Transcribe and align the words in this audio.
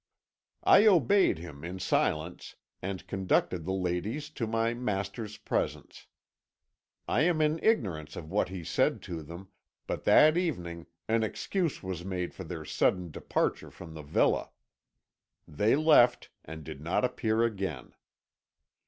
"I 0.63 0.87
obeyed 0.87 1.37
him 1.37 1.63
in 1.63 1.77
silence, 1.77 2.55
and 2.81 3.05
conducted 3.05 3.65
the 3.65 3.71
ladies 3.73 4.31
to 4.31 4.47
my 4.47 4.73
master's 4.73 5.37
presence. 5.37 6.07
I 7.07 7.21
am 7.21 7.39
in 7.39 7.59
ignorance 7.61 8.15
of 8.15 8.31
what 8.31 8.49
he 8.49 8.63
said 8.63 9.03
to 9.03 9.21
them, 9.21 9.49
but 9.85 10.03
that 10.05 10.37
evening 10.37 10.87
an 11.07 11.21
excuse 11.21 11.83
was 11.83 12.03
made 12.03 12.33
for 12.33 12.43
their 12.43 12.65
sudden 12.65 13.11
departure 13.11 13.69
from 13.69 13.93
the 13.93 14.01
villa. 14.01 14.49
They 15.47 15.75
left, 15.75 16.31
and 16.43 16.63
did 16.63 16.81
not 16.81 17.05
appear 17.05 17.43
again. 17.43 17.93